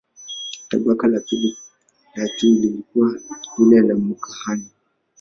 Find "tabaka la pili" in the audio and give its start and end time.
0.69-1.51